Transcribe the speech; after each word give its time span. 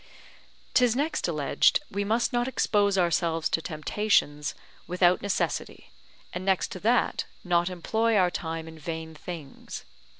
'Tis 0.73 0.95
next 0.95 1.27
alleged 1.27 1.79
we 1.91 2.03
must 2.03 2.33
not 2.33 2.47
expose 2.47 2.97
ourselves 2.97 3.47
to 3.47 3.61
temptations 3.61 4.55
without 4.87 5.21
necessity, 5.21 5.91
and 6.33 6.43
next 6.43 6.69
to 6.71 6.79
that, 6.79 7.25
not 7.43 7.69
employ 7.69 8.17
our 8.17 8.31
time 8.31 8.67
in 8.67 8.79
vain 8.79 9.13
things. 9.13 9.85